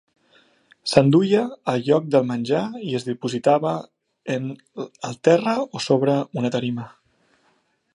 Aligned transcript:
S'enduia 0.91 1.43
al 1.73 1.83
lloc 1.89 2.07
del 2.15 2.25
menjar 2.31 2.63
i 2.87 2.97
es 3.01 3.07
dipositava 3.11 3.77
en 4.37 4.51
el 5.11 5.19
terra 5.29 5.57
o 5.67 5.87
sobre 5.91 6.21
una 6.43 6.57
tarima. 6.59 6.93